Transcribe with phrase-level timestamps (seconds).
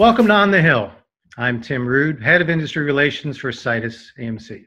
[0.00, 0.90] Welcome to On the Hill.
[1.36, 4.64] I'm Tim Rood, Head of Industry Relations for Situs AMC.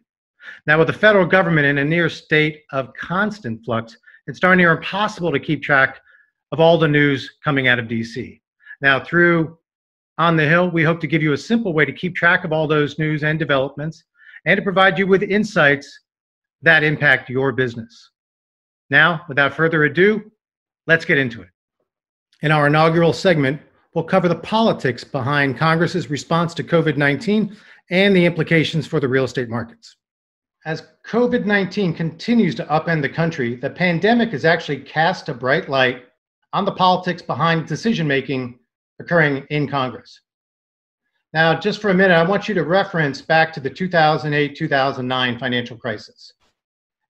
[0.67, 4.77] Now, with the federal government in a near state of constant flux, it's darn near
[4.77, 5.99] impossible to keep track
[6.51, 8.39] of all the news coming out of DC.
[8.79, 9.57] Now, through
[10.19, 12.53] On the Hill, we hope to give you a simple way to keep track of
[12.53, 14.03] all those news and developments
[14.45, 15.99] and to provide you with insights
[16.61, 18.11] that impact your business.
[18.91, 20.31] Now, without further ado,
[20.85, 21.49] let's get into it.
[22.43, 23.59] In our inaugural segment,
[23.93, 27.55] we'll cover the politics behind Congress's response to COVID 19
[27.89, 29.97] and the implications for the real estate markets.
[30.65, 35.69] As COVID 19 continues to upend the country, the pandemic has actually cast a bright
[35.69, 36.05] light
[36.53, 38.59] on the politics behind decision making
[38.99, 40.21] occurring in Congress.
[41.33, 45.39] Now, just for a minute, I want you to reference back to the 2008 2009
[45.39, 46.31] financial crisis.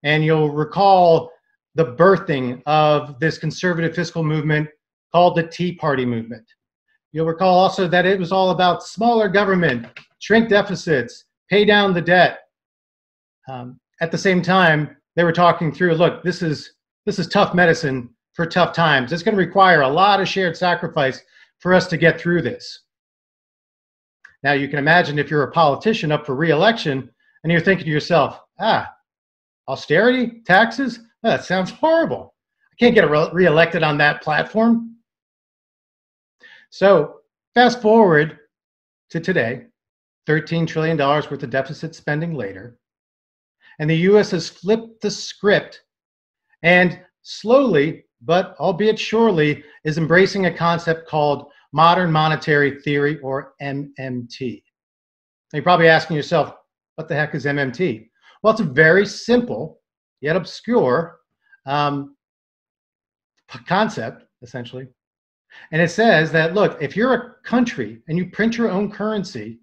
[0.04, 1.32] And you'll recall
[1.76, 4.70] the birthing of this conservative fiscal movement
[5.12, 6.46] called the Tea Party movement.
[7.14, 9.88] You'll recall also that it was all about smaller government,
[10.20, 12.40] shrink deficits, pay down the debt.
[13.48, 16.74] Um, at the same time, they were talking through, look, this is
[17.06, 19.12] this is tough medicine for tough times.
[19.12, 21.22] It's going to require a lot of shared sacrifice
[21.60, 22.82] for us to get through this.
[24.42, 27.10] Now, you can imagine if you're a politician up for reelection
[27.44, 28.90] and you're thinking to yourself, ah,
[29.68, 32.34] austerity, taxes, that sounds horrible.
[32.72, 34.93] I can't get re- reelected on that platform.
[36.74, 37.18] So
[37.54, 38.40] fast forward
[39.12, 39.66] to today,
[40.28, 42.80] $13 trillion worth of deficit spending later,
[43.78, 45.84] and the US has flipped the script
[46.64, 54.64] and slowly, but albeit surely, is embracing a concept called modern monetary theory or MMT.
[55.54, 56.56] Now you're probably asking yourself,
[56.96, 58.10] what the heck is MMT?
[58.42, 59.80] Well, it's a very simple
[60.22, 61.20] yet obscure
[61.68, 62.16] um,
[63.68, 64.88] concept, essentially,
[65.72, 69.60] and it says that, look, if you're a country and you print your own currency,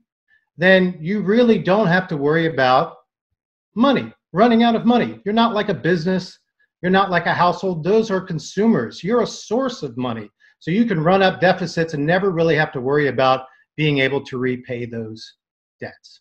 [0.56, 2.96] then you really don't have to worry about
[3.74, 5.20] money, running out of money.
[5.24, 6.38] You're not like a business.
[6.82, 7.84] You're not like a household.
[7.84, 9.04] Those are consumers.
[9.04, 10.30] You're a source of money.
[10.58, 13.46] So you can run up deficits and never really have to worry about
[13.76, 15.36] being able to repay those
[15.80, 16.20] debts.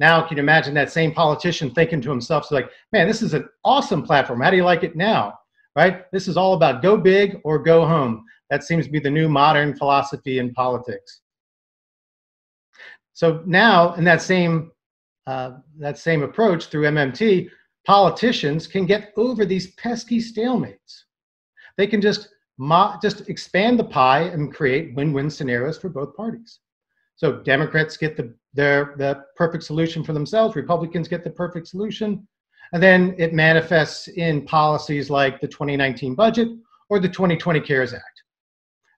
[0.00, 3.34] Now, can you imagine that same politician thinking to himself, so like, man, this is
[3.34, 4.40] an awesome platform.
[4.40, 5.38] How do you like it now?
[5.76, 6.10] Right?
[6.10, 8.24] This is all about go big or go home.
[8.50, 11.20] That seems to be the new modern philosophy in politics.
[13.12, 14.72] So now, in that same
[15.26, 17.50] uh, that same approach through MMT,
[17.86, 21.04] politicians can get over these pesky stalemates.
[21.76, 22.28] They can just
[23.00, 26.58] just expand the pie and create win-win scenarios for both parties.
[27.16, 30.56] So Democrats get the their the perfect solution for themselves.
[30.56, 32.26] Republicans get the perfect solution,
[32.72, 36.48] and then it manifests in policies like the 2019 budget
[36.88, 38.22] or the 2020 CARES Act.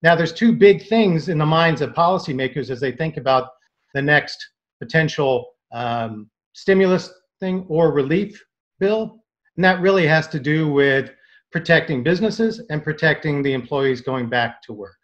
[0.03, 3.51] Now, there's two big things in the minds of policymakers as they think about
[3.95, 4.45] the next
[4.81, 8.43] potential um, stimulus thing or relief
[8.81, 9.23] bill.
[9.57, 11.11] And that really has to do with
[11.53, 14.97] protecting businesses and protecting the employees going back to work.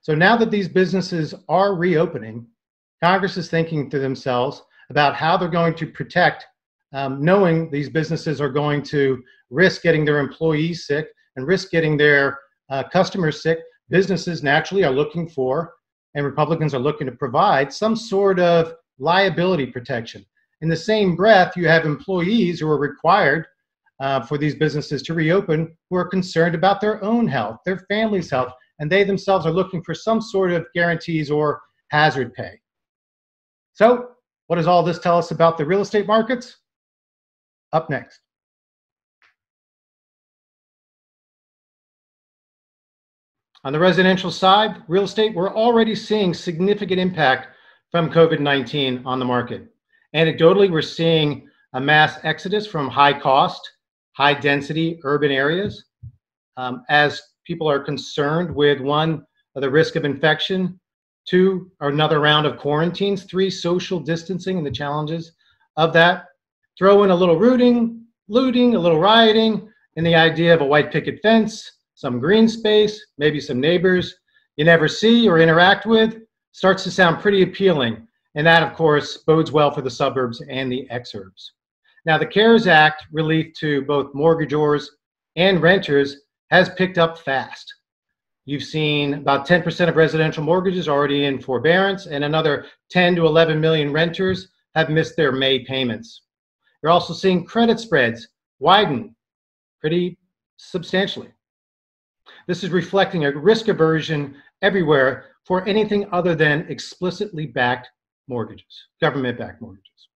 [0.00, 2.46] So now that these businesses are reopening,
[3.02, 6.46] Congress is thinking to themselves about how they're going to protect,
[6.92, 11.06] um, knowing these businesses are going to risk getting their employees sick
[11.36, 12.38] and risk getting their
[12.72, 13.58] uh, customers sick,
[13.90, 15.74] businesses naturally are looking for,
[16.14, 20.24] and Republicans are looking to provide some sort of liability protection.
[20.62, 23.46] In the same breath, you have employees who are required
[24.00, 28.30] uh, for these businesses to reopen who are concerned about their own health, their family's
[28.30, 32.58] health, and they themselves are looking for some sort of guarantees or hazard pay.
[33.74, 34.08] So,
[34.46, 36.56] what does all this tell us about the real estate markets?
[37.72, 38.20] Up next.
[43.64, 47.46] On the residential side, real estate, we're already seeing significant impact
[47.92, 49.68] from COVID 19 on the market.
[50.16, 53.70] Anecdotally, we're seeing a mass exodus from high cost,
[54.16, 55.84] high density urban areas
[56.56, 59.24] um, as people are concerned with one,
[59.54, 60.80] the risk of infection,
[61.24, 65.32] two, another round of quarantines, three, social distancing and the challenges
[65.76, 66.24] of that.
[66.76, 70.90] Throw in a little rooting, looting, a little rioting, and the idea of a white
[70.90, 71.70] picket fence,
[72.02, 74.16] some green space, maybe some neighbors
[74.56, 76.16] you never see or interact with,
[76.50, 78.08] starts to sound pretty appealing.
[78.34, 81.50] And that, of course, bodes well for the suburbs and the exurbs.
[82.04, 84.86] Now, the CARES Act relief to both mortgagors
[85.36, 86.16] and renters
[86.50, 87.72] has picked up fast.
[88.46, 93.60] You've seen about 10% of residential mortgages already in forbearance, and another 10 to 11
[93.60, 96.22] million renters have missed their May payments.
[96.82, 98.26] You're also seeing credit spreads
[98.58, 99.14] widen
[99.80, 100.18] pretty
[100.56, 101.32] substantially.
[102.46, 107.88] This is reflecting a risk aversion everywhere for anything other than explicitly backed
[108.28, 110.08] mortgages, government backed mortgages.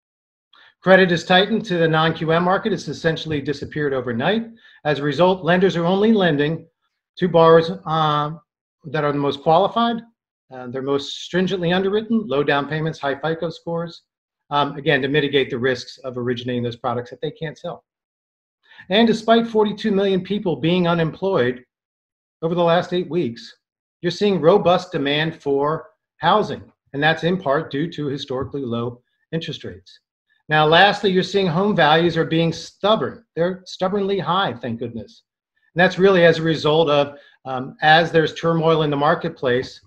[0.83, 2.73] Credit is tightened to the non QM market.
[2.73, 4.47] It's essentially disappeared overnight.
[4.85, 6.67] As a result, lenders are only lending
[7.19, 8.31] to borrowers uh,
[8.85, 9.97] that are the most qualified,
[10.53, 14.03] uh, they're most stringently underwritten, low down payments, high FICO scores,
[14.51, 17.85] um, again, to mitigate the risks of originating those products that they can't sell.
[18.91, 21.65] And despite 42 million people being unemployed
[22.43, 23.57] over the last eight weeks,
[24.03, 25.89] you're seeing robust demand for
[26.19, 26.63] housing.
[26.93, 29.03] And that's in part due to historically low
[29.33, 30.01] interest rates.
[30.49, 33.25] Now, lastly, you're seeing home values are being stubborn.
[33.35, 35.25] They're stubbornly high, thank goodness.
[35.75, 39.81] And that's really as a result of, um, as there's turmoil in the marketplace,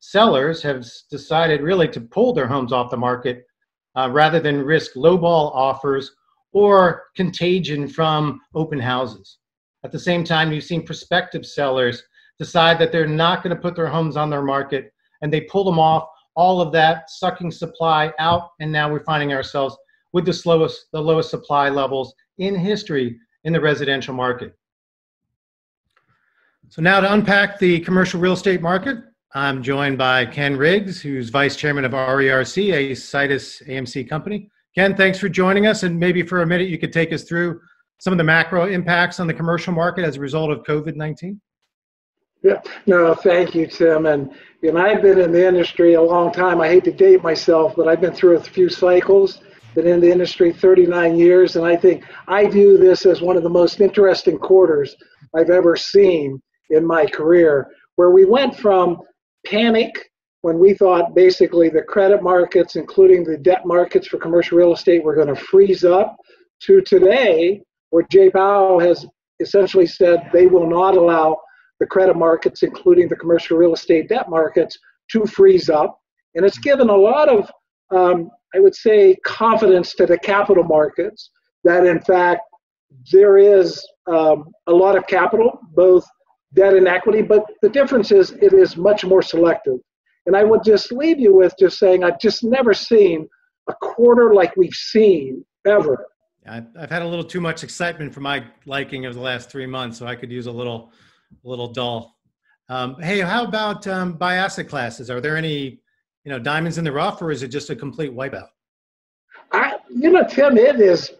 [0.00, 3.46] sellers have decided really to pull their homes off the market
[3.94, 6.12] uh, rather than risk lowball offers
[6.52, 9.38] or contagion from open houses.
[9.86, 12.02] At the same time, you've seen prospective sellers
[12.40, 14.92] decide that they're not going to put their homes on their market
[15.22, 19.32] and they pull them off all of that sucking supply out and now we're finding
[19.32, 19.76] ourselves
[20.12, 24.58] with the slowest the lowest supply levels in history in the residential market.
[26.68, 28.98] So now to unpack the commercial real estate market
[29.34, 34.50] i'm joined by ken riggs who's vice chairman of rerc a situs amc company.
[34.74, 37.60] Ken thanks for joining us and maybe for a minute you could take us through
[37.98, 41.38] some of the macro impacts on the commercial market as a result of covid-19
[42.42, 44.06] yeah, no, thank you, Tim.
[44.06, 44.30] And
[44.62, 46.60] know, I've been in the industry a long time.
[46.60, 49.40] I hate to date myself, but I've been through a few cycles.
[49.74, 53.42] Been in the industry 39 years, and I think I view this as one of
[53.42, 54.96] the most interesting quarters
[55.34, 56.40] I've ever seen
[56.70, 59.00] in my career, where we went from
[59.44, 59.92] panic
[60.40, 65.02] when we thought basically the credit markets, including the debt markets for commercial real estate,
[65.02, 66.16] were going to freeze up,
[66.62, 67.60] to today,
[67.90, 69.06] where Jay Powell has
[69.40, 71.36] essentially said they will not allow
[71.80, 74.78] the credit markets, including the commercial real estate debt markets,
[75.12, 75.98] to freeze up.
[76.34, 77.50] And it's given a lot of,
[77.90, 81.30] um, I would say, confidence to the capital markets
[81.64, 82.42] that, in fact,
[83.12, 86.06] there is um, a lot of capital, both
[86.54, 89.78] debt and equity, but the difference is it is much more selective.
[90.26, 93.28] And I would just leave you with just saying I've just never seen
[93.68, 96.06] a quarter like we've seen ever.
[96.48, 99.98] I've had a little too much excitement for my liking of the last three months,
[99.98, 100.92] so I could use a little
[101.44, 102.16] a little dull.
[102.68, 105.10] Um, hey, how about um, by asset classes?
[105.10, 105.80] Are there any,
[106.24, 108.48] you know, diamonds in the rough, or is it just a complete wipeout?
[109.52, 111.12] I, you know, Tim, it is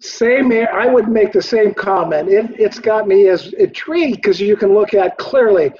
[0.00, 0.52] same.
[0.52, 2.28] I would make the same comment.
[2.28, 5.72] It, it's got me as intrigued because you can look at clearly,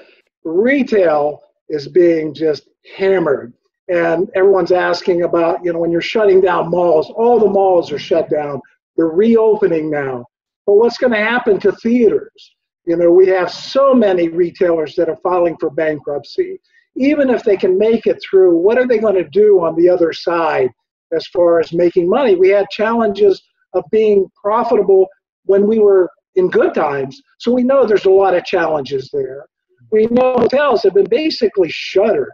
[0.43, 3.53] retail is being just hammered,
[3.89, 7.99] and everyone's asking about, you know, when you're shutting down malls, all the malls are
[7.99, 8.61] shut down.
[8.95, 10.25] They're reopening now.
[10.65, 12.55] But what's going to happen to theaters?
[12.85, 16.59] You know, we have so many retailers that are filing for bankruptcy.
[16.95, 19.89] Even if they can make it through, what are they going to do on the
[19.89, 20.69] other side
[21.11, 22.35] as far as making money?
[22.35, 23.41] We had challenges
[23.73, 25.07] of being profitable
[25.45, 27.21] when we were in good times.
[27.39, 29.45] So we know there's a lot of challenges there.
[29.91, 32.31] We know hotels have been basically shuttered,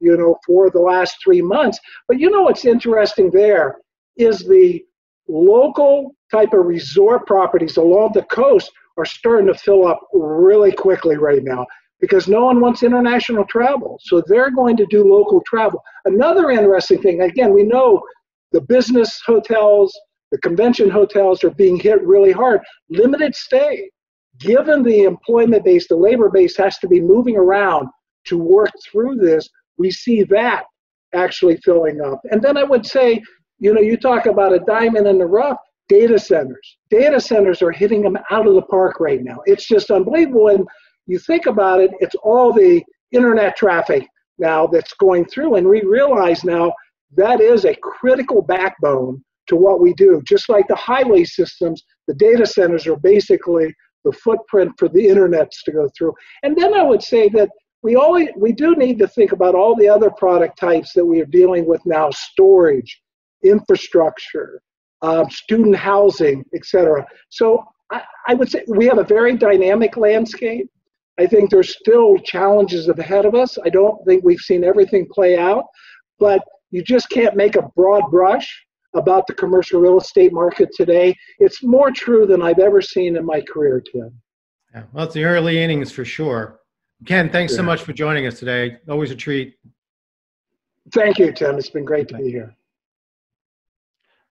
[0.00, 1.78] you know, for the last three months.
[2.08, 3.76] But you know what's interesting there
[4.16, 4.84] is the
[5.28, 11.16] local type of resort properties along the coast are starting to fill up really quickly
[11.16, 11.66] right now
[12.00, 13.98] because no one wants international travel.
[14.02, 15.82] So they're going to do local travel.
[16.04, 18.02] Another interesting thing, again, we know
[18.52, 19.98] the business hotels,
[20.30, 22.60] the convention hotels are being hit really hard.
[22.90, 23.90] Limited stay.
[24.38, 27.88] Given the employment base, the labor base has to be moving around
[28.26, 29.48] to work through this.
[29.78, 30.64] We see that
[31.14, 32.20] actually filling up.
[32.30, 33.22] And then I would say,
[33.58, 35.58] you know, you talk about a diamond in the rough
[35.88, 36.78] data centers.
[36.90, 39.38] Data centers are hitting them out of the park right now.
[39.46, 40.48] It's just unbelievable.
[40.48, 40.66] And
[41.06, 42.82] you think about it, it's all the
[43.12, 44.06] internet traffic
[44.38, 45.54] now that's going through.
[45.54, 46.72] And we realize now
[47.16, 50.20] that is a critical backbone to what we do.
[50.26, 53.72] Just like the highway systems, the data centers are basically
[54.04, 56.12] the footprint for the internets to go through.
[56.42, 57.48] And then I would say that
[57.82, 61.20] we always we do need to think about all the other product types that we
[61.20, 63.00] are dealing with now storage
[63.44, 64.60] infrastructure
[65.02, 67.06] uh, student housing, etc.
[67.28, 70.68] So I, I would say we have a very dynamic landscape.
[71.18, 73.58] I think there's still challenges ahead of us.
[73.64, 75.64] I don't think we've seen everything play out,
[76.18, 81.14] but you just can't make a broad brush about the commercial real estate market today.
[81.38, 84.10] It's more true than I've ever seen in my career, Tim.
[84.74, 86.60] Yeah, well, it's the early innings for sure.
[87.06, 87.58] Ken, thanks yeah.
[87.58, 88.78] so much for joining us today.
[88.88, 89.54] Always a treat.
[90.92, 91.56] Thank you, Tim.
[91.56, 92.54] It's been great to be here.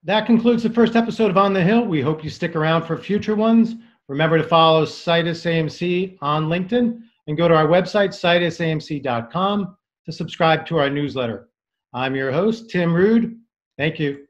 [0.05, 1.83] That concludes the first episode of On the Hill.
[1.83, 3.73] We hope you stick around for future ones.
[4.07, 9.77] Remember to follow Situs AMC on LinkedIn and go to our website, situsamc.com.
[10.05, 11.49] to subscribe to our newsletter.
[11.91, 13.39] I'm your host, Tim Rood.
[13.79, 14.27] Thank you.